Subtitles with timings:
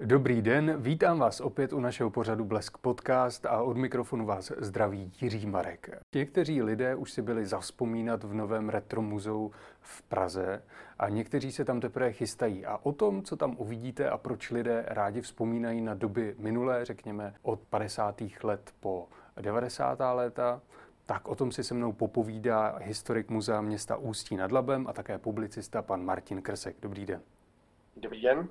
[0.00, 5.12] Dobrý den, vítám vás opět u našeho pořadu Blesk Podcast a od mikrofonu vás zdraví
[5.20, 5.90] Jiří Marek.
[6.14, 10.62] Někteří lidé už si byli zavzpomínat v novém retro muzeu v Praze
[10.98, 12.66] a někteří se tam teprve chystají.
[12.66, 17.34] A o tom, co tam uvidíte a proč lidé rádi vzpomínají na doby minulé, řekněme
[17.42, 18.22] od 50.
[18.42, 19.08] let po
[19.40, 19.98] 90.
[20.14, 20.60] léta,
[21.06, 25.18] tak o tom si se mnou popovídá historik muzea města Ústí nad Labem a také
[25.18, 26.76] publicista pan Martin Krsek.
[26.82, 27.20] Dobrý den.
[27.96, 28.48] Dobrý den.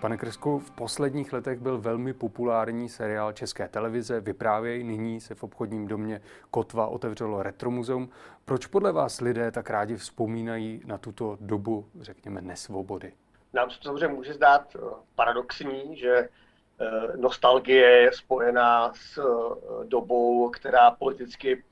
[0.00, 4.84] Pane Krsku, v posledních letech byl velmi populární seriál České televize Vyprávěj.
[4.84, 8.08] Nyní se v obchodním domě Kotva otevřelo Retromuzeum.
[8.44, 13.12] Proč podle vás lidé tak rádi vzpomínají na tuto dobu, řekněme, nesvobody?
[13.52, 14.80] Nám se to samozřejmě může zdát eh,
[15.14, 21.64] paradoxní, že eh, nostalgie je spojená s eh, dobou, která politicky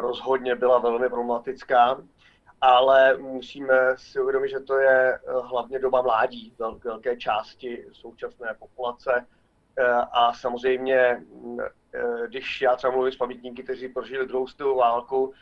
[0.00, 1.98] rozhodně byla velmi problematická
[2.60, 9.26] ale musíme si uvědomit, že to je eh, hlavně doba mládí velké části současné populace.
[9.78, 14.76] Eh, a samozřejmě, mm, eh, když já třeba mluvím s pamětníky, kteří prožili druhou světovou
[14.76, 15.32] válku,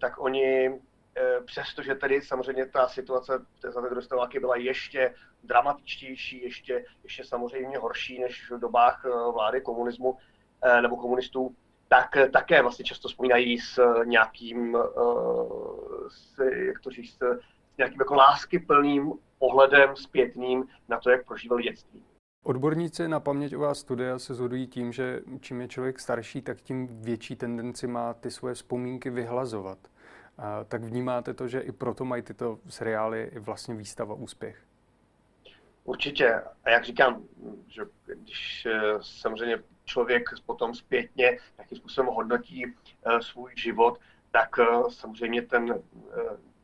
[0.00, 0.80] tak oni,
[1.44, 7.78] přestože tedy samozřejmě ta situace za té druhé války byla ještě dramatičtější, ještě, ještě samozřejmě
[7.78, 10.16] horší než v dobách vlády komunismu
[10.82, 11.54] nebo komunistů,
[11.88, 14.80] tak eh, také vlastně často vzpomínají s eh, nějakým, eh,
[16.08, 17.18] s, jak to říct,
[17.74, 22.02] s nějakým jako láskyplným pohledem zpětným na to, jak prožívali dětství.
[22.44, 26.60] Odborníci na paměť o vás studia se zhodují tím, že čím je člověk starší, tak
[26.60, 29.78] tím větší tendenci má ty svoje vzpomínky vyhlazovat.
[30.38, 34.58] A tak vnímáte to, že i proto mají tyto seriály vlastně výstava úspěch?
[35.84, 36.42] Určitě.
[36.64, 37.22] A jak říkám,
[37.68, 38.66] že když
[39.00, 43.98] samozřejmě člověk potom zpětně jakým způsobem hodnotí uh, svůj život,
[44.30, 45.80] tak uh, samozřejmě ten, uh,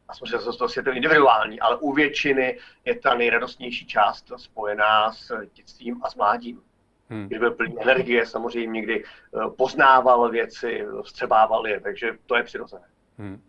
[0.09, 5.33] a samozřejmě zase je ten individuální, ale u většiny je ta nejradostnější část spojená s
[5.55, 6.63] dětstvím a s mládím.
[7.09, 7.27] Hmm.
[7.27, 12.87] Kdy byl plný energie, samozřejmě, kdy uh, poznával věci, vstřebával je, takže to je přirozené.
[13.19, 13.43] Hmm.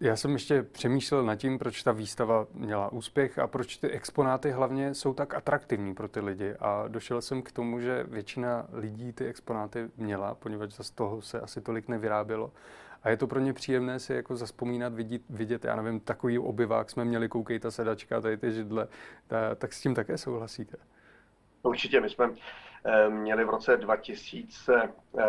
[0.00, 4.50] Já jsem ještě přemýšlel nad tím, proč ta výstava měla úspěch a proč ty exponáty
[4.50, 6.54] hlavně jsou tak atraktivní pro ty lidi.
[6.60, 11.40] A došel jsem k tomu, že většina lidí ty exponáty měla, poněvadž z toho se
[11.40, 12.52] asi tolik nevyrábělo.
[13.02, 16.90] A je to pro ně příjemné si jako zaspomínat, vidět, vidět já nevím, takový obyvák
[16.90, 18.88] jsme měli, koukej ta sedačka, tady ty židle,
[19.26, 20.76] ta, tak s tím také souhlasíte?
[21.62, 22.30] Určitě, my jsme
[22.84, 25.22] e, měli v roce 2000 e, eh,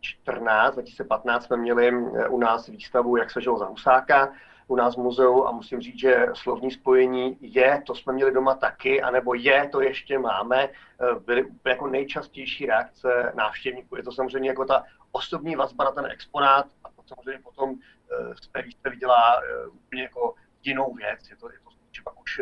[0.00, 4.32] 2014, 2015 jsme měli eh, u nás výstavu Jak se žilo za Husáka,
[4.66, 8.54] u nás v muzeu a musím říct, že slovní spojení je, to jsme měli doma
[8.54, 13.96] taky, anebo je, to ještě máme, eh, byly jako nejčastější reakce návštěvníků.
[13.96, 18.34] Je to samozřejmě jako ta osobní vazba na ten exponát a to samozřejmě potom eh,
[18.42, 19.40] z té výstavy dělá
[19.72, 21.30] úplně jako jinou věc.
[21.30, 22.40] Je to, je to že pak už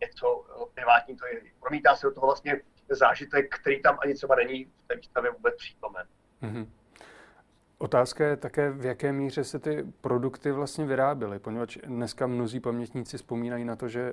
[0.00, 0.44] něco
[0.74, 2.60] privátní, to je, promítá se do toho vlastně
[2.90, 6.06] zážitek, který tam ani třeba není v té výstavě vůbec přítomen.
[6.42, 6.66] Mm-hmm.
[7.78, 13.16] Otázka je také, v jaké míře se ty produkty vlastně vyráběly, poněvadž dneska mnozí pamětníci
[13.16, 14.12] vzpomínají na to, že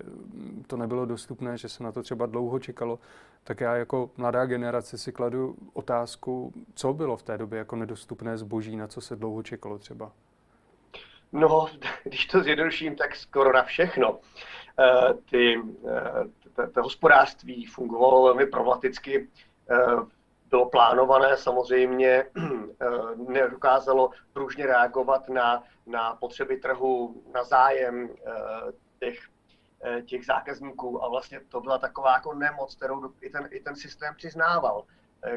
[0.67, 2.99] to nebylo dostupné, že se na to třeba dlouho čekalo.
[3.43, 8.37] Tak já jako mladá generace si kladu otázku, co bylo v té době jako nedostupné
[8.37, 10.11] zboží, na co se dlouho čekalo třeba.
[11.31, 11.67] No,
[12.03, 14.19] když to zjednoduším, tak skoro na všechno.
[14.79, 15.13] Eh,
[16.63, 19.27] eh, to hospodářství fungovalo velmi problematicky
[19.71, 19.75] eh,
[20.49, 22.25] bylo plánované, samozřejmě
[23.27, 28.31] nedokázalo pružně reagovat na, na potřeby trhu, na zájem eh,
[28.99, 29.19] těch,
[29.83, 33.75] eh, těch zákazníků a vlastně to byla taková jako nemoc, kterou i ten, i ten
[33.75, 34.85] systém přiznával.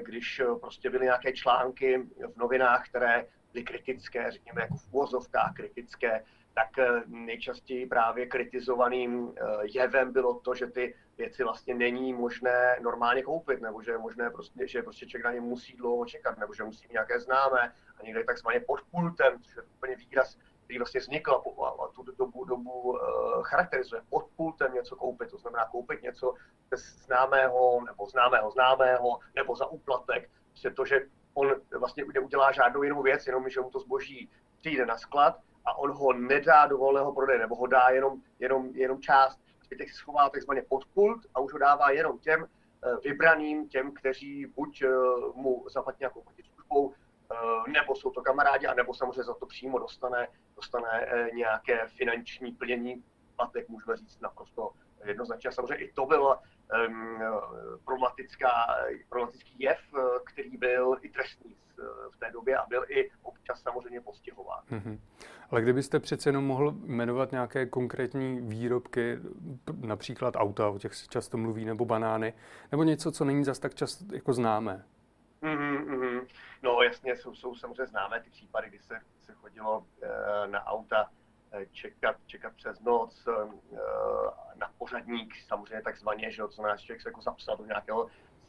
[0.01, 6.25] Když prostě byly nějaké články v novinách, které byly kritické, řekněme jako v úvozovkách kritické,
[6.55, 12.77] tak eh, nejčastěji právě kritizovaným eh, jevem bylo to, že ty věci vlastně není možné
[12.83, 16.39] normálně koupit, nebo že je možné prostě, že prostě člověk na ně musí dlouho čekat,
[16.39, 20.79] nebo že musí nějaké známé a někde takzvaně pod pultem, což je úplně výraz, který
[20.79, 22.99] vlastně vznikl a tu dobu, dobu uh,
[23.43, 24.03] charakterizuje.
[24.11, 26.35] Pod pultem něco koupit, to znamená koupit něco
[26.71, 30.31] bez známého, nebo známého známého, nebo za úplatek.
[30.49, 31.01] Prostě to, že
[31.35, 34.31] on vlastně neudělá žádnou jinou věc, jenom že mu to zboží
[34.61, 38.71] přijde na sklad a on ho nedá do volného prodeje, nebo ho dá jenom, jenom,
[38.75, 39.41] jenom část.
[39.65, 43.95] Zbytek se schová takzvaně pod pult a už ho dává jenom těm eh, vybraným, těm,
[43.95, 44.89] kteří buď eh,
[45.35, 46.23] mu zaplatí nějakou
[46.55, 46.95] službou,
[47.33, 52.95] eh, nebo jsou to kamarádi, anebo samozřejmě za to přímo dostane, dostane nějaké finanční plnění
[52.95, 54.71] výplatek, můžeme říct naprosto
[55.05, 55.53] jednoznačně.
[55.53, 56.37] Samozřejmě i to byl
[56.89, 57.21] um,
[57.85, 58.51] problematická,
[59.09, 59.79] problematický jev,
[60.25, 61.57] který byl i trestný
[62.11, 64.61] v té době a byl i občas samozřejmě postihován.
[64.71, 64.99] Mm-hmm.
[65.51, 69.19] Ale kdybyste přece jenom mohl jmenovat nějaké konkrétní výrobky,
[69.81, 72.35] například auta, o těch se často mluví, nebo banány,
[72.73, 74.85] nebo něco, co není zas tak často jako známé?
[75.43, 76.27] Mm-hmm.
[76.63, 81.11] No jasně, jsou, jsou samozřejmě známé ty případy, kdy se, se chodilo e, na auta
[81.53, 83.29] e, čekat, čekat přes noc,
[84.55, 88.07] na pořadník samozřejmě takzvaně, že to znamená, že člověk se jako zapsal do nějakého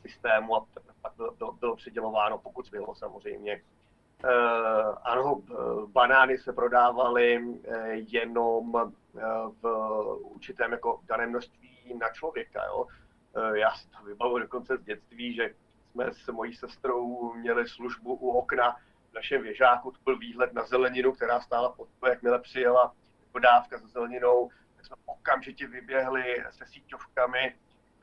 [0.09, 0.65] systému a
[1.01, 3.53] pak bylo, bylo, bylo přidělováno, pokud bylo samozřejmě.
[3.53, 3.61] E,
[5.03, 5.41] ano,
[5.87, 8.93] banány se prodávaly e, jenom
[9.61, 9.65] v
[10.21, 12.65] určitém jako daném množství na člověka.
[12.65, 12.87] Jo?
[13.53, 15.49] Já si to vybavuji dokonce z dětství, že
[15.91, 18.75] jsme s mojí sestrou měli službu u okna
[19.11, 22.93] v našem věžáku, to byl výhled na zeleninu, která stála pod to, jakmile přijela
[23.33, 27.55] dodávka za zeleninou, tak jsme okamžitě vyběhli se síťovkami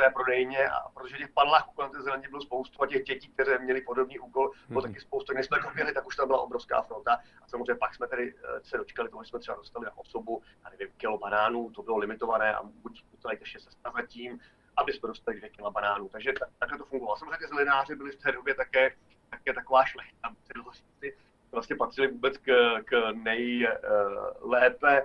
[0.03, 3.59] té prodejně a protože těch panláků kolem té zeleně bylo spoustu a těch dětí, které
[3.59, 4.87] měli podobný úkol, bylo mm.
[4.87, 5.35] taky spoustu.
[5.35, 7.13] Když jsme doběhli, tak už tam byla obrovská fronta
[7.43, 10.43] a samozřejmě pak jsme tedy eh, se dočkali toho, že jsme třeba dostali na osobu,
[10.65, 14.41] já nevím, kilo banánů, to bylo limitované a buď museli ještě se zatím,
[14.77, 16.09] aby jsme dostali dvě kila banánů.
[16.09, 17.17] Takže takhle to fungovalo.
[17.17, 18.91] Samozřejmě zelenáři byli v té době také,
[19.31, 20.29] také taková šlechta,
[21.53, 25.03] vlastně patřili vůbec k, k nejlépe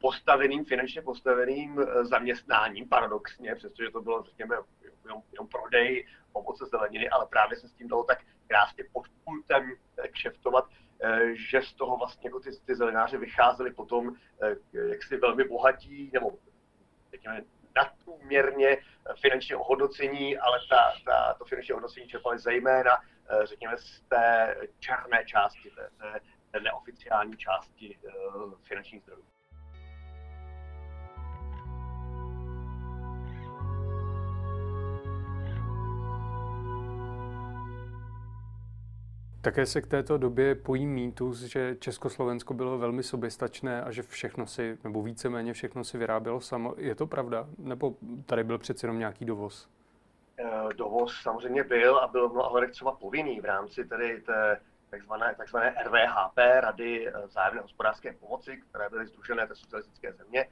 [0.00, 4.56] postaveným, finančně postaveným eh, zaměstnáním, paradoxně, přestože to bylo, řekněme,
[5.04, 9.72] jenom, jenom prodej ovoce zeleniny, ale právě se s tím dalo tak krásně pod pultem
[9.98, 10.64] eh, kšeftovat,
[11.32, 14.14] že z toho vlastně jako ty, ty zelenáři vycházeli potom
[14.72, 16.38] jaksi velmi bohatí, nebo
[17.10, 17.44] řekněme,
[17.76, 18.76] nadprůměrně
[19.20, 22.90] finančně ohodnocení, ale ta, ta, to finanční ohodnocení čerpali zejména,
[23.30, 28.10] eh, řekněme, z té černé části, té, té neoficiální části eh,
[28.62, 29.31] finančních zdrojů.
[39.42, 44.46] Také se k této době pojí mýtus, že Československo bylo velmi soběstačné a že všechno
[44.46, 46.74] si, nebo víceméně všechno si vyrábělo samo.
[46.78, 47.46] Je to pravda?
[47.58, 47.94] Nebo
[48.26, 49.68] tady byl přeci jenom nějaký dovoz?
[50.38, 54.60] Eh, dovoz samozřejmě byl a byl mnoha třeba povinný v rámci tedy té
[54.90, 60.46] takzvané, takzvané RVHP, Rady eh, vzájemné hospodářské pomoci, které byly združené té socialistické země,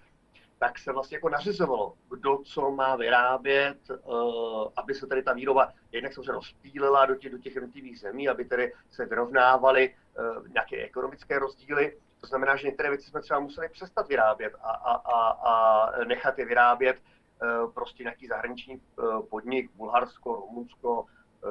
[0.60, 5.72] tak se vlastně jako nařizovalo, kdo co má vyrábět, uh, aby se tady ta výroba
[5.92, 10.84] jednak se rozpílela do těch, do těch jednotlivých zemí, aby tedy se vyrovnávaly uh, nějaké
[10.84, 11.96] ekonomické rozdíly.
[12.20, 16.38] To znamená, že některé věci jsme třeba museli přestat vyrábět a, a, a, a nechat
[16.38, 18.82] je vyrábět uh, prostě nějaký zahraniční
[19.30, 21.04] podnik, Bulharsko, Rumunsko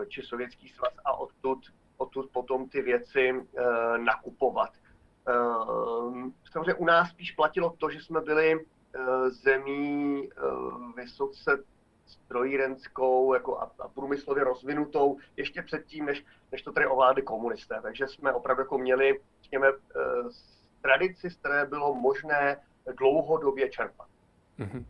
[0.07, 1.59] či Sovětský svaz a odtud,
[1.97, 3.45] odtud potom ty věci
[3.97, 4.69] nakupovat.
[6.51, 8.78] Samozřejmě u nás spíš platilo to, že jsme byli Eh,
[9.29, 10.41] zemí eh,
[10.95, 11.63] vysoce
[12.05, 17.79] strojírenskou jako a, a průmyslově rozvinutou ještě předtím, než, než to tady ovládli komunisté.
[17.81, 20.01] Takže jsme opravdu jako měli, řekněme, eh,
[20.81, 22.57] tradici, z které bylo možné
[22.97, 24.07] dlouhodobě čerpat.
[24.59, 24.85] Mm-hmm.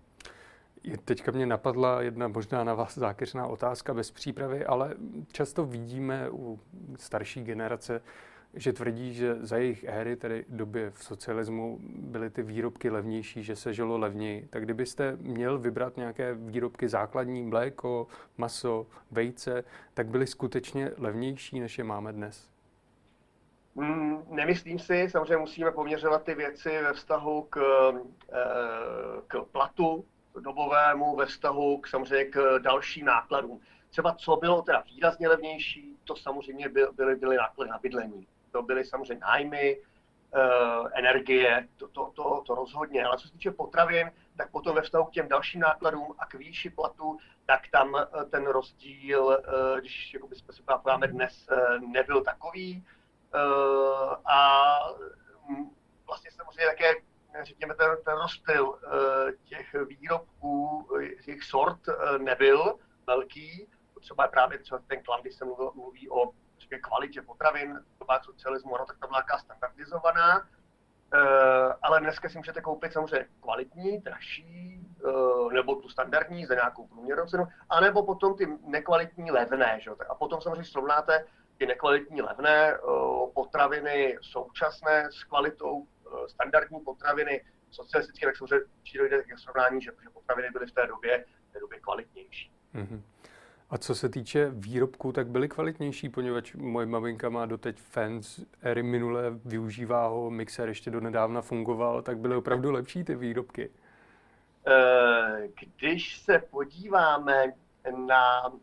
[1.06, 4.96] Teďka mě napadla jedna možná na vás zákeřná otázka bez přípravy, ale
[5.32, 6.60] často vidíme u
[6.96, 8.02] starší generace
[8.54, 13.56] že tvrdí, že za jejich éry, tedy době v socialismu, byly ty výrobky levnější, že
[13.56, 14.48] se žilo levněji.
[14.50, 18.08] Tak kdybyste měl vybrat nějaké výrobky základní, mléko,
[18.38, 19.64] maso, vejce,
[19.94, 22.50] tak byly skutečně levnější, než je máme dnes?
[23.76, 27.60] Mm, nemyslím si, samozřejmě musíme poměřovat ty věci ve vztahu k,
[28.32, 28.42] eh,
[29.28, 30.06] k platu
[30.40, 33.62] dobovému, ve vztahu k, samozřejmě k dalším nákladům.
[33.90, 38.86] Třeba co bylo teda výrazně levnější, to samozřejmě byly, byly náklady na bydlení to byly
[38.86, 43.06] samozřejmě nájmy, uh, energie, to, to, to, to rozhodně.
[43.06, 46.34] Ale co se týče potravin, tak potom ve vztahu k těm dalším nákladům a k
[46.34, 51.48] výši platu, tak tam uh, ten rozdíl, uh, když jsme se podíváme dnes,
[51.80, 52.86] nebyl takový.
[54.26, 54.80] A
[55.50, 55.76] um,
[56.08, 56.94] vlastně samozřejmě také,
[57.44, 58.80] řekněme, ten, ten rozptyl
[59.44, 60.88] těch výrobků,
[61.26, 61.80] těch sort
[62.18, 63.68] nebyl velký.
[64.02, 66.32] Třeba právě třeba ten klam, když se mluví o
[66.82, 67.80] kvalitě potravin
[68.10, 70.48] dobách socialismu, ano, tak ta byla standardizovaná,
[71.14, 76.88] Uh, ale dneska si můžete koupit samozřejmě kvalitní, dražší, uh, nebo tu standardní za nějakou
[76.88, 79.80] průměrnou cenu, anebo potom ty nekvalitní levné.
[79.82, 79.92] Že?
[80.10, 81.26] A potom samozřejmě srovnáte
[81.58, 85.88] ty nekvalitní levné uh, potraviny současné s kvalitou
[86.28, 88.66] standardní potraviny socialistické, tak samozřejmě
[88.98, 92.52] dojde k srovnání, že, že potraviny byly v té době, v té době kvalitnější.
[92.76, 93.02] Mm-hmm.
[93.70, 98.84] A co se týče výrobků, tak byly kvalitnější, poněvadž moje maminka má doteď fans éry
[98.84, 103.70] minulé, využívá ho, mixer ještě do nedávna fungoval, tak byly opravdu lepší ty výrobky.
[105.78, 107.54] když se podíváme
[108.08, 108.54] na,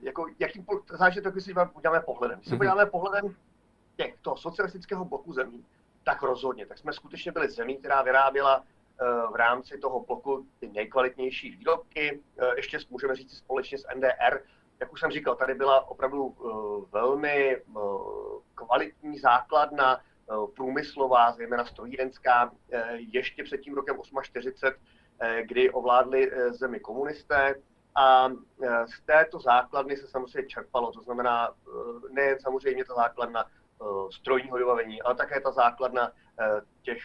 [0.00, 2.38] jako, jakým, záleží to, když si podíváme pohledem.
[2.38, 2.58] Když se mhm.
[2.58, 3.36] podíváme pohledem
[3.96, 5.64] těchto socialistického bloku zemí,
[6.04, 6.66] tak rozhodně.
[6.66, 8.64] Tak jsme skutečně byli zemí, která vyráběla
[9.30, 12.22] v rámci toho bloku ty nejkvalitnější výrobky.
[12.56, 14.40] Ještě můžeme říct společně s NDR,
[14.80, 16.36] jak už jsem říkal, tady byla opravdu
[16.92, 17.62] velmi
[18.54, 20.00] kvalitní základna
[20.56, 22.52] průmyslová, zejména strojírenská,
[22.94, 24.82] ještě před tím rokem 48,
[25.42, 27.54] kdy ovládli zemi komunisté.
[27.94, 28.28] A
[28.96, 31.54] z této základny se samozřejmě čerpalo, to znamená
[32.10, 33.44] nejen samozřejmě ta základna
[34.10, 36.12] strojního vybavení, ale také ta základna
[36.82, 37.00] těch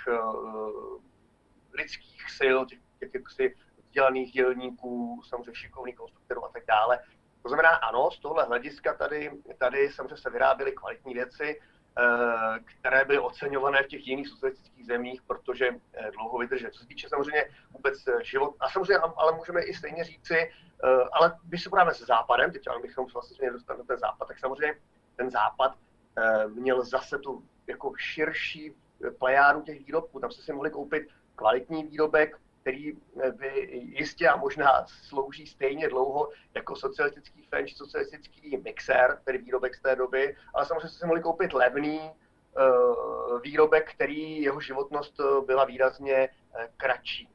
[1.74, 3.56] lidských sil, těch, těch jaksi
[3.94, 7.00] vzdělaných dělníků, samozřejmě šikovných konstruktorů a tak dále.
[7.44, 13.06] To znamená, ano, z tohle hlediska tady, tady samozřejmě se vyráběly kvalitní věci, eh, které
[13.06, 16.74] byly oceňované v těch jiných socialistických zemích, protože eh, dlouho vydržet.
[16.74, 20.52] Co se týče samozřejmě vůbec eh, život, a samozřejmě, ale můžeme i stejně říci,
[21.14, 24.80] ale když se podáme se západem, teď bychom vlastně dostali na ten západ, tak samozřejmě
[25.16, 25.78] ten západ
[26.48, 28.76] měl zase tu jako širší
[29.20, 30.20] plejádu těch výrobků.
[30.20, 35.90] Tam se si mohli koupit kvalitní výrobek, který eh, by jistě a možná slouží stejně
[35.90, 41.06] dlouho jako socialistický fen či socialistický mixer, tedy výrobek z té doby, ale samozřejmě si
[41.06, 46.30] mohli koupit levný uh, výrobek, který jeho životnost eh, byla výrazně
[46.78, 47.30] kratší.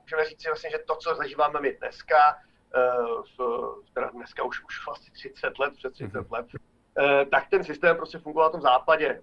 [0.00, 2.16] Můžeme říct si vlastně, že to, co zažíváme my dneska,
[3.38, 6.32] v, teda dneska už, už vlastně 30 let, před 30 mm-hmm.
[6.32, 6.46] let,
[7.30, 9.20] tak ten systém prostě fungoval na tom západě.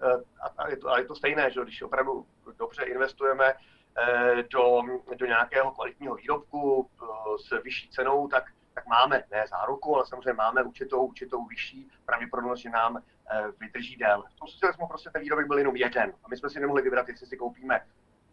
[0.58, 2.26] A, je to, a je to stejné, že když opravdu
[2.58, 3.54] dobře investujeme
[3.98, 4.82] Eh, do,
[5.16, 7.06] do nějakého kvalitního výrobku eh,
[7.40, 12.60] s vyšší cenou, tak, tak máme ne záruku, ale samozřejmě máme určitou, určitou vyšší pravděpodobnost,
[12.60, 14.24] že nám eh, vydrží déle.
[14.36, 17.08] V tom socialismu prostě ten výrobek byl jenom jeden a my jsme si nemohli vybrat,
[17.08, 17.82] jestli si koupíme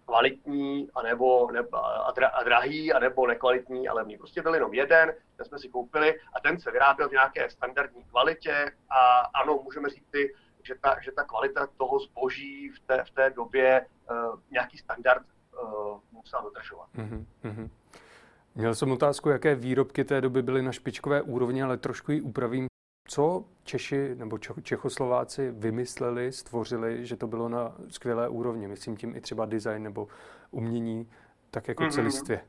[0.09, 5.13] kvalitní, anebo, nebo, a, dra, a drahý, anebo nekvalitní, ale my prostě byl jenom jeden,
[5.37, 9.89] ten jsme si koupili a ten se vyráběl v nějaké standardní kvalitě a ano, můžeme
[9.89, 14.41] říct si, že ta, že ta kvalita toho zboží v té, v té době uh,
[14.51, 15.23] nějaký standard
[15.63, 16.89] uh, musela dodržovat.
[16.97, 17.69] Mm-hmm.
[18.55, 22.68] Měl jsem otázku, jaké výrobky té doby byly na špičkové úrovni, ale trošku ji upravím.
[23.11, 28.69] Co Češi nebo Čechoslováci vymysleli, stvořili, že to bylo na skvělé úrovni?
[28.69, 30.09] Myslím tím i třeba design nebo
[30.51, 31.11] umění,
[31.51, 31.93] tak jako mm-hmm.
[31.93, 32.45] celistvě.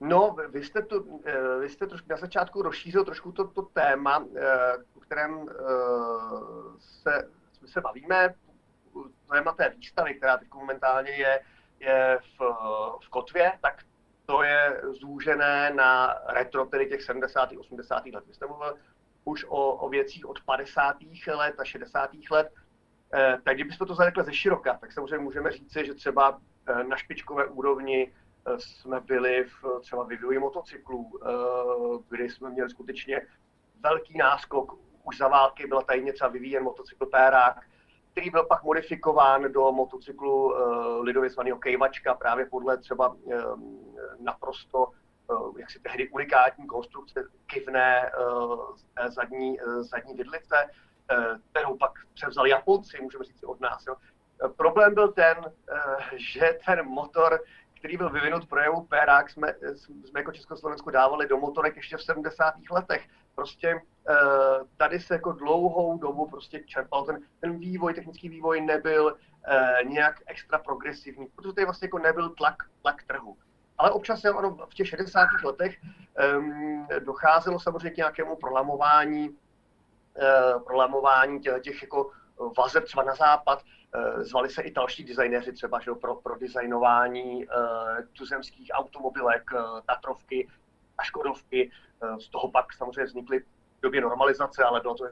[0.00, 4.26] No, vy jste, tu, eh, vy jste trošku na začátku rozšířil trošku to, to téma,
[4.36, 5.46] eh, o kterém
[6.78, 7.28] se,
[7.66, 8.34] se bavíme,
[9.32, 11.40] téma té výstavy, která teď momentálně je
[11.80, 12.42] je v,
[13.04, 13.82] v kotvě, tak
[14.26, 17.50] to je zúžené na retro, tedy těch 70.
[17.58, 18.06] 80.
[18.06, 18.24] let.
[18.26, 18.74] Vy jste mluvil
[19.30, 20.96] už o, o věcích od 50.
[21.34, 22.10] let a 60.
[22.30, 22.52] let.
[23.14, 26.96] Eh, tak kdybychom to zarekli ze široka, tak samozřejmě můžeme říci, že třeba eh, na
[26.96, 31.20] špičkové úrovni eh, jsme byli v třeba vývoji motocyklů,
[32.08, 33.20] kdy jsme měli skutečně
[33.82, 34.78] velký náskok.
[35.04, 37.56] Už za války byla tady něco vyvíjen motocykl Pérák,
[38.12, 40.54] který byl pak modifikován do motocyklu
[41.00, 43.16] lidově zvaného kejvačka právě podle třeba
[44.20, 44.88] naprosto
[45.58, 48.76] jak si tehdy unikátní konstrukce kivné uh,
[49.08, 50.56] zadní, uh, zadní vidlice,
[51.50, 53.86] kterou pak převzali Japonci, můžeme říct od nás.
[53.86, 53.96] Jo.
[54.56, 55.36] Problém byl ten,
[56.16, 57.40] že ten motor
[57.80, 59.54] který byl vyvinut pro jeho Pérák, jsme,
[60.04, 62.54] jsme jako Československo dávali do motorek ještě v 70.
[62.70, 63.08] letech.
[63.34, 64.14] Prostě eh,
[64.76, 70.22] tady se jako dlouhou dobu prostě čerpal ten, ten vývoj, technický vývoj nebyl eh, nějak
[70.26, 73.36] extra progresivní, protože tady vlastně jako nebyl tlak, tlak trhu.
[73.80, 75.26] Ale občas ano, v těch 60.
[75.44, 75.76] letech
[76.38, 82.10] um, docházelo samozřejmě k nějakému prolamování, uh, prolamování těch, těch jako
[82.58, 83.62] vazeb třeba na západ,
[83.94, 87.52] Eh, zvali se i další designéři třeba že pro, pro designování uh,
[88.12, 89.50] tuzemských automobilek,
[89.86, 90.48] Tatrovky
[90.98, 91.70] a Škodovky.
[92.20, 95.04] Z toho pak samozřejmě vznikly v době normalizace, ale bylo to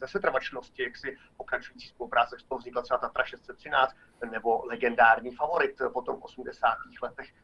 [0.00, 3.96] ze setrvačnosti, jaksi pokračující spolupráce, z toho vznikla třeba Tatra 613
[4.30, 6.68] nebo legendární favorit po tom 80.
[7.02, 7.34] letech.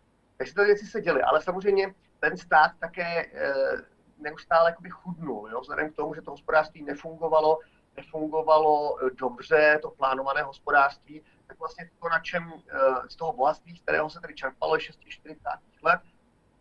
[0.40, 3.80] Takže ty věci se děly, ale samozřejmě ten stát také uh,
[4.18, 5.60] neustále jakoby chudnul, jo?
[5.60, 7.58] vzhledem k tomu, že to hospodářství nefungovalo,
[7.96, 12.78] nefungovalo eh, dobře to plánované hospodářství, tak vlastně to, na čem eh,
[13.08, 15.40] z toho bohatství, z kterého se tady čerpalo 640
[15.82, 16.00] let,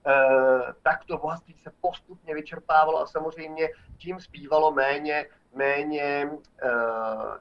[0.08, 6.32] eh, tak to bohatství se postupně vyčerpávalo a samozřejmě tím zbývalo méně, méně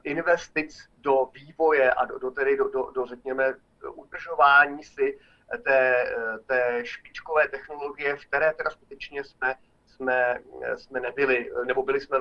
[0.03, 3.53] investic do vývoje a do, do, tedy do, do, do, řekněme,
[3.93, 5.19] udržování si
[5.57, 6.05] té,
[6.45, 9.55] té špičkové technologie, v které teda skutečně jsme
[9.99, 10.39] jsme,
[10.75, 12.19] jsme nebyli, nebo byli jsme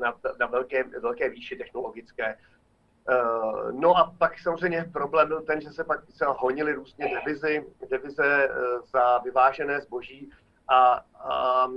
[0.00, 2.38] na, na velké, velké výši technologické.
[3.72, 8.48] No a pak samozřejmě problém byl ten, že se pak třeba honily různě devizy, devize
[8.92, 10.30] za vyvážené zboží,
[10.68, 11.68] a, a,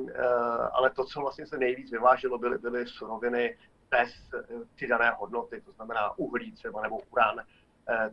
[0.74, 3.58] ale to, co vlastně se nejvíc vyváželo, byly, byly suroviny
[3.90, 4.10] bez
[4.76, 7.36] přidané hodnoty, to znamená uhlí třeba nebo uran.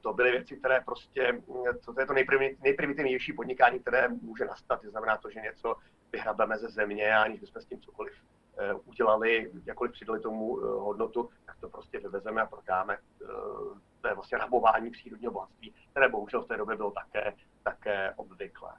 [0.01, 1.43] To byly věci, které prostě,
[1.85, 2.15] to, je to
[2.63, 4.83] nejprimitivnější podnikání, které může nastat.
[4.83, 5.77] To znamená to, že něco
[6.13, 8.13] vyhrabeme ze země a aniž bychom s tím cokoliv
[8.61, 12.95] Eh, udělali, jakkoliv přidali tomu eh, hodnotu, tak to prostě vyvezeme a prodáme.
[12.95, 13.27] Eh,
[14.01, 17.33] to je vlastně rabování přírodního bohatství, které bohužel v té době bylo také,
[17.63, 18.71] také obvyklé.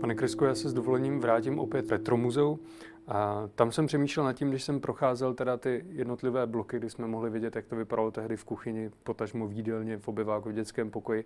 [0.00, 2.58] Pane Kresko, já se s dovolením vrátím opět retromuzeu.
[3.08, 7.06] A tam jsem přemýšlel nad tím, když jsem procházel teda ty jednotlivé bloky, kdy jsme
[7.06, 10.90] mohli vidět, jak to vypadalo tehdy v kuchyni, potažmo v jídelně, v obyváku, v dětském
[10.90, 11.24] pokoji.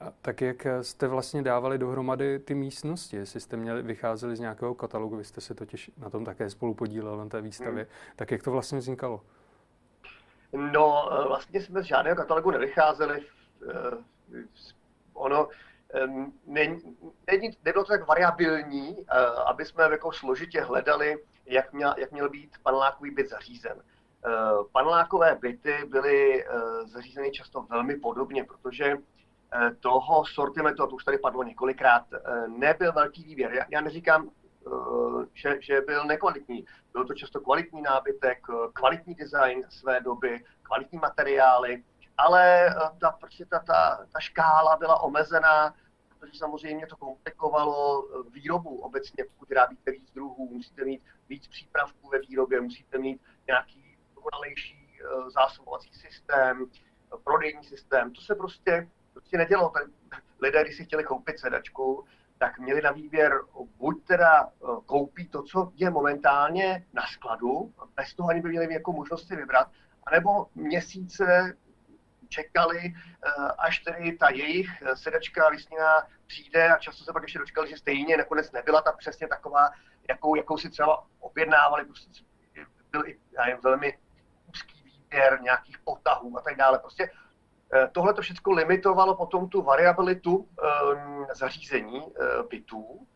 [0.00, 4.74] A tak jak jste vlastně dávali dohromady ty místnosti, jestli jste měli, vycházeli z nějakého
[4.74, 7.92] katalogu, vy jste se totiž na tom také spolu podílel na té výstavě, hmm.
[8.16, 9.20] tak jak to vlastně vznikalo?
[10.72, 13.22] No, vlastně jsme z žádného katalogu nevycházeli.
[15.14, 15.48] Ono,
[16.46, 16.96] není,
[17.64, 22.50] nebylo to tak variabilní, eh, aby jsme jako složitě hledali, jak měl, jak měl být
[22.62, 23.82] panelákový byt zařízen.
[24.26, 24.30] Eh,
[24.72, 26.48] panelákové byty byly eh,
[26.86, 28.96] zařízeny často velmi podobně, protože
[29.80, 32.02] toho sortimentu, a to už tady padlo několikrát,
[32.46, 33.52] nebyl velký výběr.
[33.52, 34.30] Já, já neříkám,
[35.32, 36.64] že, že byl nekvalitní.
[36.92, 38.38] Byl to často kvalitní nábytek,
[38.72, 41.82] kvalitní design své doby, kvalitní materiály,
[42.18, 45.74] ale ta, prostě ta, ta, ta škála byla omezená
[46.24, 49.24] protože samozřejmě to komplikovalo eh, výrobu obecně.
[49.24, 55.30] Pokud vyrábíte víc druhů, musíte mít víc přípravků ve výrobě, musíte mít nějaký dokonalejší eh,
[55.30, 56.66] zásobovací systém,
[57.24, 58.12] prodejní systém.
[58.12, 59.72] To se prostě, prostě nedělo.
[60.40, 62.04] Lidé, když si chtěli koupit sedačku,
[62.38, 63.40] tak měli na výběr
[63.78, 68.74] buď teda eh, koupí to, co je momentálně na skladu, bez toho ani by měli
[68.74, 69.70] jako možnost si vybrat,
[70.06, 71.56] anebo měsíce
[72.28, 77.38] čekali, eh, až tedy ta jejich eh, sedačka listina přijde a často se pak ještě
[77.38, 79.70] dočkali, že stejně nakonec nebyla ta přesně taková,
[80.08, 82.24] jakou, jakou si třeba objednávali, prostě
[82.90, 83.98] byl i jen, velmi
[84.50, 86.78] úzký výběr nějakých potahů a tak dále.
[86.78, 87.10] Prostě
[87.74, 90.48] eh, tohle to všechno limitovalo potom tu variabilitu
[91.34, 92.02] zařízení
[92.50, 93.06] bytů,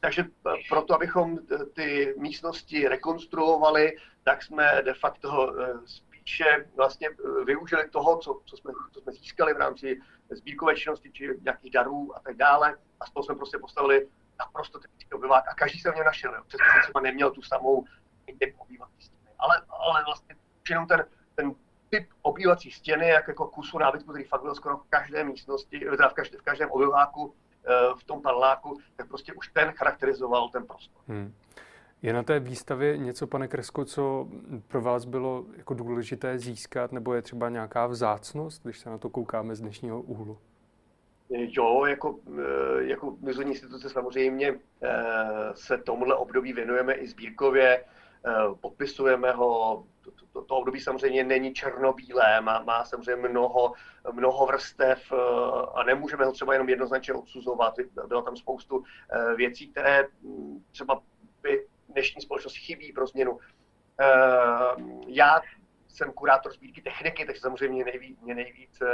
[0.00, 0.24] takže
[0.68, 1.38] proto, abychom
[1.74, 5.54] ty místnosti rekonstruovali, tak jsme de facto
[5.86, 10.00] spíše vlastně eh, využili toho, co, co, jsme, co jsme získali v rámci
[10.36, 12.76] sbírkové činnosti, či nějakých darů a tak dále.
[13.00, 16.34] A spolu jsme prostě postavili naprosto typický obyvák a každý se v něm našel.
[16.34, 16.42] Jo.
[16.46, 17.84] Přestože třeba neměl tu samou
[18.38, 19.30] typ obývací stěny.
[19.38, 20.36] Ale, ale vlastně
[20.70, 21.54] jenom ten, ten
[21.90, 26.08] typ obývací stěny, jak jako kusu nábytku, který fakt byl skoro v každé místnosti, teda
[26.08, 30.66] v, každé, v každém obyváku, eh, v tom paneláku, tak prostě už ten charakterizoval ten
[30.66, 31.02] prostor.
[31.08, 31.34] Hmm.
[32.02, 34.28] Je na té výstavě něco, pane Kresko, co
[34.68, 39.10] pro vás bylo jako důležité získat, nebo je třeba nějaká vzácnost, když se na to
[39.10, 40.38] koukáme z dnešního úhlu?
[41.30, 47.84] Jo, jako, eh, jako muzejní instituce samozřejmě eh, se tomuhle období věnujeme i sbírkově,
[48.26, 49.84] eh, podpisujeme ho.
[50.00, 53.72] To, to, to období samozřejmě není černobílé, má, má samozřejmě mnoho,
[54.12, 55.12] mnoho vrstev
[55.74, 57.74] a nemůžeme ho třeba jenom jednoznačně odsuzovat.
[58.08, 58.84] Bylo tam spoustu
[59.36, 61.02] věcí, které hm, třeba
[61.42, 63.38] by dnešní společnosti chybí pro změnu.
[64.00, 64.74] Eh,
[65.06, 65.40] já
[65.88, 68.86] jsem kurátor sbírky techniky, takže samozřejmě mě nejvíc, mě nejvíc eh,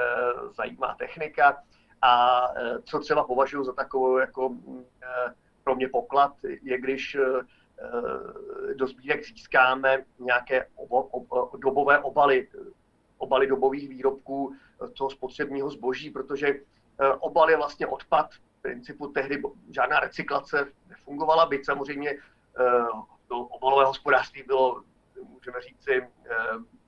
[0.56, 1.62] zajímá technika.
[2.02, 4.56] A eh, co třeba považuji za takovou jako
[5.64, 6.32] pro mě poklad,
[6.62, 7.16] je když
[8.74, 12.48] do sbírek získáme nějaké obo, ob, dobové obaly,
[13.18, 14.54] obaly dobových výrobků
[14.98, 16.60] toho spotřebního zboží, protože
[17.18, 18.30] obal je vlastně odpad.
[18.32, 19.42] V principu tehdy
[19.74, 22.18] žádná recyklace nefungovala, byť samozřejmě
[23.28, 24.82] to obalové hospodářství bylo,
[25.28, 26.36] můžeme říci, eh,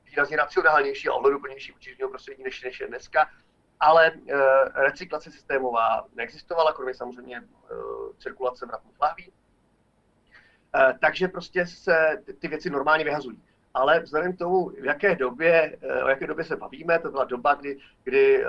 [0.04, 3.30] výrazně racionálnější a ohleduplnější vůči prostředí než, než je dneska,
[3.80, 4.34] ale eh,
[4.74, 7.42] recyklace systémová neexistovala, kromě samozřejmě
[8.18, 9.32] cirkulace vratných lahví.
[11.00, 13.42] Takže prostě se ty věci normálně vyhazují.
[13.74, 17.54] Ale vzhledem k tomu, v jaké době, o jaké době se bavíme, to byla doba,
[17.54, 18.44] kdy, kdy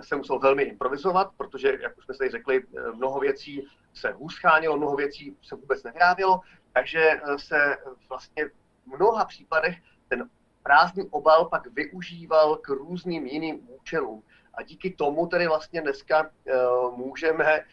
[0.00, 2.62] se muselo velmi improvizovat, protože, jak už jsme si řekli,
[2.94, 4.40] mnoho věcí se hůř
[4.76, 6.40] mnoho věcí se vůbec nevyrábělo,
[6.72, 7.76] takže eh, se
[8.08, 8.52] vlastně v
[8.86, 9.76] mnoha případech
[10.08, 10.30] ten
[10.62, 14.22] prázdný obal pak využíval k různým jiným účelům.
[14.54, 17.64] A díky tomu tedy vlastně dneska uh, můžeme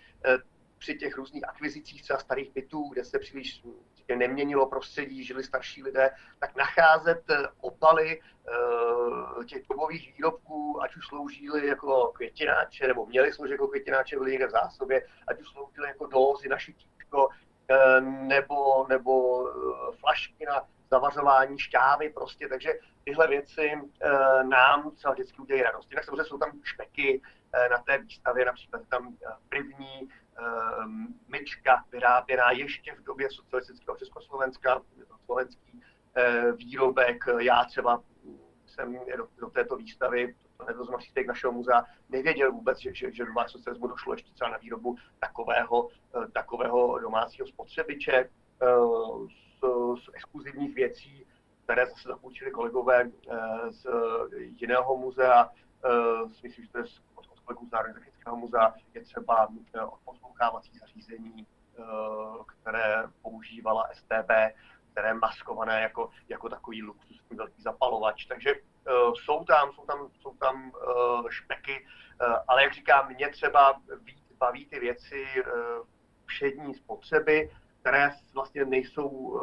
[0.78, 3.64] při těch různých akvizicích třeba starých bytů, kde se příliš
[4.16, 7.24] neměnilo prostředí, žili starší lidé, tak nacházet
[7.62, 8.22] obaly
[9.46, 14.48] těch dobových výrobků, ať už sloužily jako květináče, nebo měly sloužit jako květináče, byly někde
[14.48, 17.30] v zásobě, ať už sloužily jako dózy na šutíčko,
[18.02, 19.46] nebo, nebo
[20.00, 23.72] flašky na zavařování šťávy prostě, takže tyhle věci
[24.44, 25.92] nám třeba vždycky udělají radost.
[25.92, 27.22] Jinak samozřejmě jsou tam špeky
[27.72, 30.10] na té výstavě, například tam eh, první
[31.28, 34.82] myčka vyráběná ještě v době socialistického Československa,
[35.26, 35.82] slovenský
[36.16, 37.24] e, výrobek.
[37.40, 38.04] Já třeba
[38.66, 40.36] jsem do, do této výstavy,
[40.78, 44.58] to příspěvek našeho muzea, nevěděl vůbec, že, že, že do socialismu došlo ještě třeba na
[44.58, 45.90] výrobu takového,
[46.34, 48.30] takového domácího spotřebiče
[49.96, 51.26] z exkluzivních věcí,
[51.64, 53.86] které zase zapůjčili kolegové eh, z
[54.62, 55.50] jiného muzea,
[55.86, 55.90] eh,
[56.44, 56.86] myslím, že to je
[57.46, 61.48] kolegů z Národního muzea, je třeba eh, odposlouchávací zařízení,
[62.48, 64.32] které používala STB,
[64.92, 68.26] které je maskované jako, jako takový luxusní velký zapalovač.
[68.26, 70.72] Takže uh, jsou tam, jsou tam, jsou tam
[71.30, 71.88] špeky,
[72.48, 73.82] ale jak říkám, mě třeba
[74.40, 75.88] baví ty věci uh,
[76.26, 79.40] všední spotřeby, které vlastně nejsou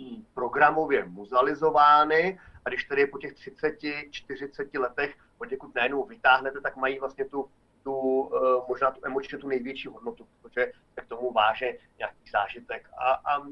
[0.00, 6.76] eh, programově muzealizovány a když tedy po těch 30-40 letech od někud najednou vytáhnete, tak
[6.76, 7.48] mají vlastně tu,
[7.82, 12.88] tu eh, možná tu emočně tu největší hodnotu, protože se k tomu váže nějaký zážitek.
[12.98, 13.42] A, a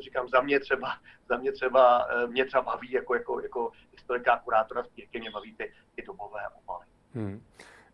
[0.00, 0.88] říkám, za mě třeba,
[1.28, 5.54] za mě třeba, eh, mě třeba baví jako, jako, jako historika, kurátora sbírky, mě baví
[5.54, 6.86] ty, ty dobové obaly.
[7.14, 7.42] Hmm.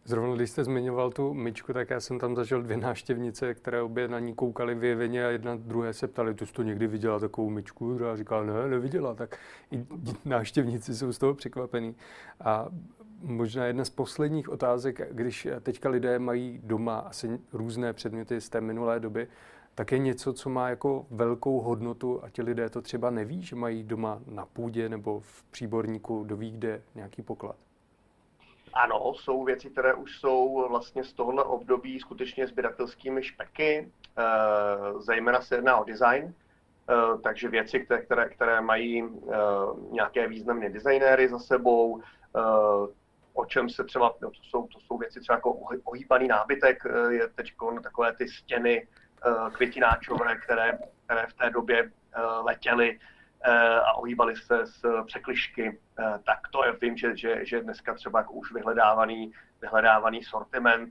[0.05, 4.09] Zrovna když jste zmiňoval tu myčku, tak já jsem tam zažil dvě náštěvnice, které obě
[4.09, 7.51] na ní koukaly vyjeveně a jedna druhé se ptali, tu jsi to někdy viděla takovou
[7.51, 7.99] myčku?
[8.13, 9.39] A říkala, ne, neviděla, tak
[9.71, 9.87] i
[10.25, 11.97] náštěvníci jsou z toho překvapený.
[12.45, 12.69] A
[13.23, 18.61] možná jedna z posledních otázek, když teďka lidé mají doma asi různé předměty z té
[18.61, 19.29] minulé doby,
[19.75, 23.57] tak je něco, co má jako velkou hodnotu a ti lidé to třeba neví, že
[23.57, 27.57] mají doma na půdě nebo v příborníku, ví kde, nějaký poklad.
[28.73, 34.23] Ano, jsou věci, které už jsou vlastně z tohohle období skutečně sběratelskými špeky, eh,
[34.99, 36.35] zejména se jedná o design,
[36.91, 39.37] eh, takže věci, které, které, které mají eh,
[39.91, 42.03] nějaké významné designéry za sebou,
[43.41, 45.53] o čem se třeba, no to, jsou, to jsou věci třeba jako
[45.85, 48.87] ohýbaný nábytek, je teď takové ty stěny
[49.53, 51.91] květináčové, které, které v té době
[52.43, 52.99] letěly
[53.45, 57.95] Eh, a ohýbali se z překlišky, eh, tak to je, vím, že, že, že dneska
[57.95, 60.91] třeba jako už vyhledávaný, vyhledávaný sortiment.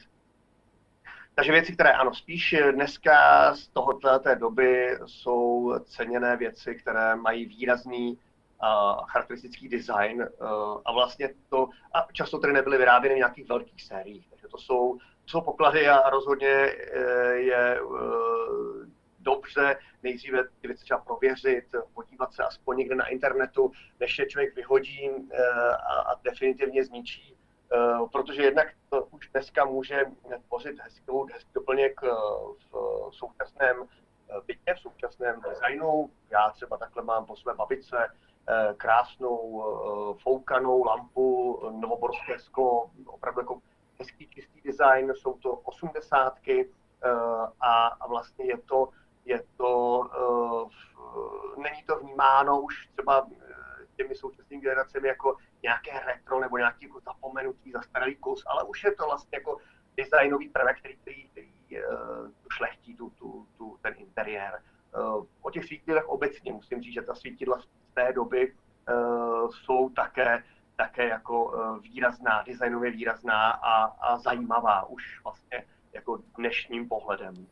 [1.35, 7.45] Takže věci, které ano, spíš dneska z tohoto té doby jsou ceněné věci, které mají
[7.45, 8.19] výrazný
[8.63, 13.83] uh, charakteristický design uh, a vlastně to, a často tedy nebyly vyráběny v nějakých velkých
[13.83, 18.85] sériích, takže to jsou, to jsou poklady a rozhodně uh, je uh,
[19.19, 24.55] dobře nejdříve ty věci třeba prověřit, podívat se aspoň někde na internetu, než je člověk
[24.55, 25.09] vyhodí
[25.87, 27.37] a, a definitivně zničí,
[28.11, 30.05] protože jednak to už dneska může
[30.47, 32.01] tvořit hezkou, hezký doplněk
[32.71, 33.87] v současném
[34.45, 36.09] bytě, v současném designu.
[36.29, 38.07] Já třeba takhle mám po své babice
[38.77, 39.63] krásnou
[40.23, 43.59] foukanou lampu, novoborské sklo, opravdu jako
[43.99, 46.69] hezký čistý design, jsou to osmdesátky
[47.61, 48.89] a, vlastně je to
[49.25, 50.03] je to,
[51.57, 53.45] není to vnímáno už třeba eh,
[53.95, 58.95] těmi současnými generacemi jako nějaké retro nebo nějaký jako zapomenutý, zastaralý kus, ale už je
[58.95, 59.57] to vlastně jako
[59.97, 61.49] designový prvek, který, který, který
[62.51, 64.63] šlechtí tu, tu, tu, ten interiér.
[64.97, 69.89] Uh, o těch svítilech obecně musím říct, že ta svítidla z té doby uh, jsou
[69.89, 70.43] také,
[70.75, 77.47] také jako uh, výrazná, designově výrazná a, a zajímavá už vlastně jako dnešním pohledem.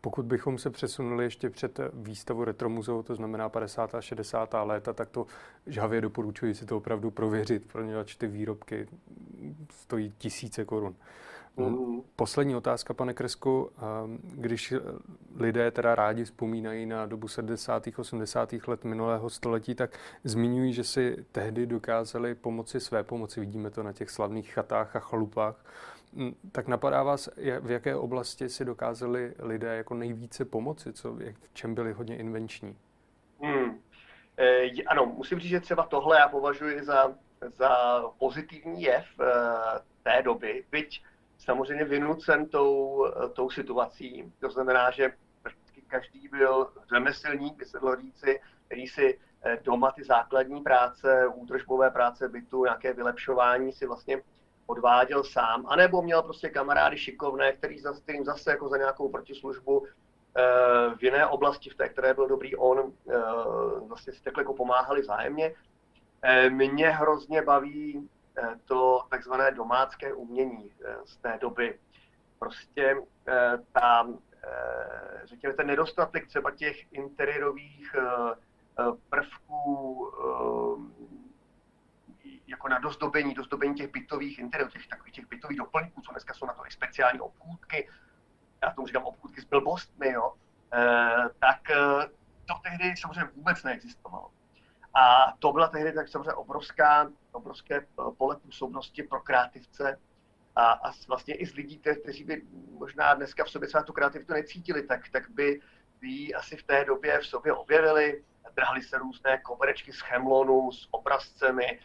[0.00, 3.94] Pokud bychom se přesunuli ještě před výstavu Retromuzeu, to znamená 50.
[3.94, 4.54] a 60.
[4.64, 5.26] léta, tak to
[5.66, 8.86] žhavě doporučuji si to opravdu prověřit, protože ty výrobky
[9.70, 10.96] stojí tisíce korun.
[11.68, 12.02] Mm.
[12.16, 13.70] Poslední otázka, pane Kresku.
[14.22, 14.74] Když
[15.36, 17.88] lidé teda rádi vzpomínají na dobu 70.
[17.98, 18.54] 80.
[18.66, 23.40] let minulého století, tak zmiňují, že si tehdy dokázali pomoci své pomoci.
[23.40, 25.64] Vidíme to na těch slavných chatách a chalupách.
[26.12, 27.28] Mm, tak napadá vás,
[27.60, 32.76] v jaké oblasti si dokázali lidé jako nejvíce pomoci, co, v čem byli hodně invenční?
[33.42, 33.80] Hmm.
[34.38, 37.14] E, ano, musím říct, že třeba tohle já považuji za,
[37.54, 39.24] za pozitivní jev e,
[40.02, 41.02] té doby, byť
[41.44, 44.32] samozřejmě vynucen tou, tou situací.
[44.40, 45.12] To znamená, že
[45.86, 51.90] každý byl řemeslník, by se dalo říci, který si eh, doma ty základní práce, údržbové
[51.90, 54.22] práce bytu, nějaké vylepšování si vlastně
[54.66, 59.86] odváděl sám, anebo měl prostě kamarády šikovné, který za, kterým zase jako za nějakou protislužbu
[60.96, 62.92] v jiné oblasti, v té, které byl dobrý on,
[63.88, 65.54] vlastně si takhle jako pomáhali zájemně.
[66.50, 68.08] Mě hrozně baví
[68.64, 70.70] to takzvané domácké umění
[71.04, 71.78] z té doby.
[72.38, 72.96] Prostě
[73.72, 74.06] ta
[74.44, 78.34] Eh, řekněme, ten nedostatek třeba těch interiérových eh,
[78.80, 80.12] eh, prvků
[82.46, 86.46] jako na dozdobení, dozdobení těch bytových interiérů, těch takových těch bytových doplňků, co dneska jsou
[86.46, 87.88] na to i speciální obchůdky,
[88.62, 90.34] já tomu říkám obchůdky s blbostmi, jo,
[91.38, 91.60] tak
[92.46, 94.30] to tehdy samozřejmě vůbec neexistovalo.
[94.94, 97.86] A to byla tehdy tak samozřejmě obrovská, obrovské
[98.18, 99.98] pole působnosti pro kreativce,
[100.56, 104.32] a, a vlastně i z lidí, kteří by možná dneska v sobě třeba tu kreativitu
[104.32, 105.60] necítili, tak, tak by,
[106.00, 108.24] by asi v té době v sobě objevili,
[108.54, 111.80] drhali se různé koberečky z chemlonu, s obrazcemi,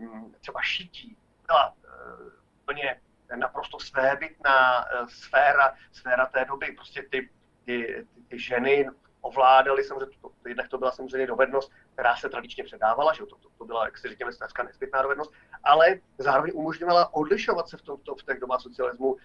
[0.00, 1.16] um, třeba šití.
[1.46, 3.00] Byla uh, úplně
[3.36, 6.72] naprosto svébytná uh, sféra, sféra té doby.
[6.72, 7.30] Prostě ty,
[7.64, 8.88] ty, ty ženy
[9.26, 13.36] ovládaly, samozřejmě, to, to, jednak to byla samozřejmě dovednost, která se tradičně předávala, že to,
[13.36, 15.32] to, to byla, jak si říkáme, dneska nezbytná dovednost,
[15.64, 19.18] ale zároveň umožňovala odlišovat se v, tom, to, v těch dobách socialismu, uh,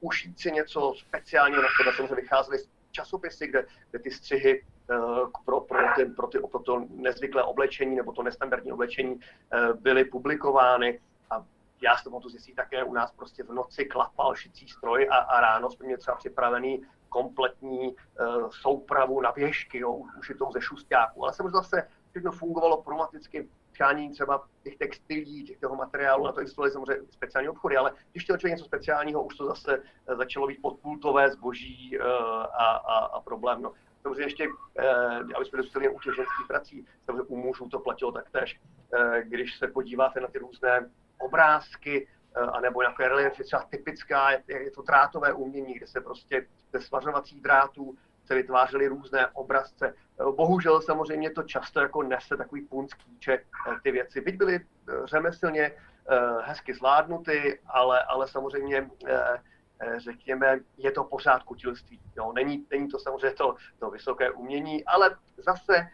[0.00, 2.58] ušít si něco speciálního, na které samozřejmě vycházely
[2.90, 7.96] časopisy, kde, kde ty střihy uh, pro, pro, ty, pro, ty, pro to nezvyklé oblečení
[7.96, 11.00] nebo to nestandardní oblečení uh, byly publikovány
[11.82, 15.16] já s tomu to zjistí také u nás prostě v noci klapal šicí stroj a,
[15.16, 21.24] a ráno jsme měli třeba připravený kompletní uh, soupravu na pěšky, jo, ušitou ze šustáků.
[21.24, 26.40] Ale samozřejmě zase všechno fungovalo problematicky, přání třeba těch textilí, těch toho materiálu, na to
[26.40, 30.46] existovaly samozřejmě speciální obchody, ale když chtěl člověk něco speciálního, už to zase eh, začalo
[30.46, 33.62] být podpultové zboží uh, a, a, a problém.
[33.62, 33.72] No.
[34.02, 34.48] Samozřejmě ještě,
[35.36, 38.60] aby jsme dostali u těch ženských prací, samozřejmě u mužů to platilo taktéž.
[39.22, 42.08] Když se podíváte na ty různé obrázky,
[42.52, 47.96] anebo nějaké reliefy, třeba typická, je, to drátové umění, kde se prostě ze svařovacích drátů
[48.28, 49.94] se vytvářely různé obrazce.
[50.36, 54.20] Bohužel samozřejmě to často jako nese takový punc kýče eh, ty věci.
[54.20, 55.74] Byť byly eh, řemeslně eh,
[56.42, 58.90] hezky zvládnuty, ale, ale samozřejmě
[59.96, 62.00] řekněme, je to pořád kutilství.
[62.16, 65.88] Jo, není, není to samozřejmě to, to vysoké umění, ale zase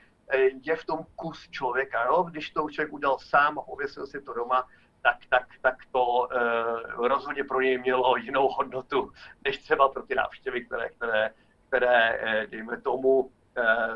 [0.63, 2.05] je v tom kus člověka.
[2.05, 2.23] Jo?
[2.23, 4.69] Když to člověk udělal sám a pověsil si to doma,
[5.05, 9.13] tak, tak, tak to uh, rozhodně pro něj mělo jinou hodnotu,
[9.45, 11.31] než třeba pro ty návštěvy, které, které,
[11.69, 13.31] které uh, dejme tomu, uh,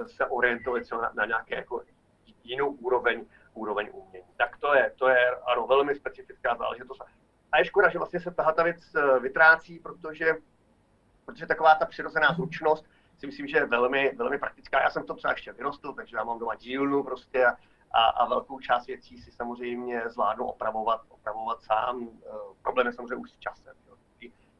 [0.07, 1.83] se orientovaly na, na nějaké jako
[2.45, 4.27] jinou úroveň, úroveň umění.
[4.37, 7.03] Tak to je, to je ano, velmi specifická záležitost.
[7.53, 8.77] A je škoda, že vlastně se tahle ta věc
[9.21, 10.35] vytrácí, protože,
[11.27, 12.87] protože taková ta přirozená zručnost
[13.19, 14.83] si myslím, že je velmi, velmi praktická.
[14.83, 17.57] Já jsem to třeba ještě vyrostl, takže já mám doma dílnu prostě a
[17.91, 22.03] a, a velkou část věcí si samozřejmě zvládnu opravovat, opravovat sám.
[22.03, 22.09] E,
[22.63, 23.97] problém je samozřejmě už s časem, jo,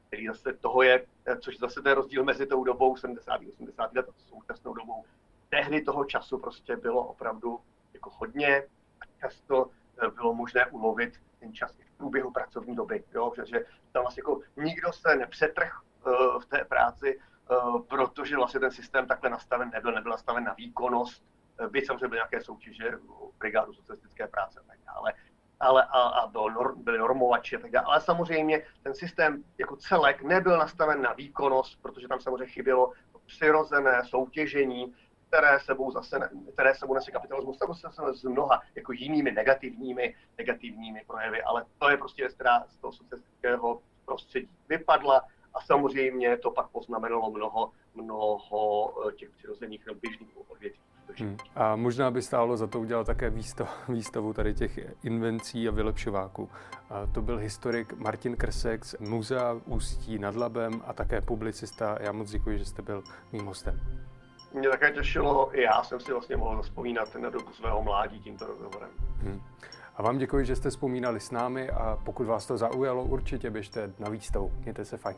[0.07, 3.41] který zase toho je, e, což zase je rozdíl mezi tou dobou 70.
[3.55, 3.93] 80.
[3.93, 5.05] let a současnou dobou.
[5.49, 7.61] Tehdy toho času prostě bylo opravdu
[7.95, 8.63] jako hodně
[9.01, 9.71] a často
[10.03, 14.21] e, bylo možné ulovit ten čas i v průběhu pracovní doby, jo, že, tam vlastně
[14.21, 15.81] jako nikdo se nepřetrh
[16.41, 17.21] v té práci,
[17.89, 21.25] protože vlastně ten systém takhle nastaven nebyl, nebyl nastaven na výkonnost,
[21.71, 22.91] byť samozřejmě byly nějaké soutěže,
[23.39, 25.13] brigádu socialistické práce a tak dále,
[25.61, 27.87] ale a, a byl norm, byly normovači a tak dále.
[27.87, 32.93] Ale samozřejmě ten systém jako celek nebyl nastaven na výkonnost, protože tam samozřejmě chybělo
[33.27, 34.95] přirozené soutěžení,
[35.29, 41.43] které sebou zase, které sebou nese kapitalismus, se s mnoha jako jinými negativními, negativními projevy,
[41.43, 46.69] ale to je prostě věc, která z toho socialistického prostředí vypadla a samozřejmě to pak
[46.69, 50.88] poznamenalo mnoho, mnoho eh, těch přirozených běžných odvětví.
[51.17, 51.37] Hmm.
[51.55, 56.51] A možná by stálo za to udělat také výstav, výstavu tady těch invencí a vylepšováků.
[56.91, 61.99] A to byl historik Martin Krsek z Muzea Ústí nad Labem a také publicista.
[62.01, 63.81] Já moc děkuji, že jste byl mým hostem.
[64.55, 68.47] Mě také těšilo, i já jsem si vlastně mohl vzpomínat na dobu svého mládí tímto
[68.47, 68.91] rozhovorem.
[69.23, 69.41] Hmm.
[69.97, 73.93] A vám děkuji, že jste vzpomínali s námi a pokud vás to zaujalo, určitě běžte
[73.99, 74.53] na výstavu.
[74.63, 75.17] Mějte se fajn.